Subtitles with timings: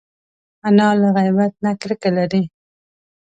[0.67, 2.43] انا له غیبت نه کرکه لري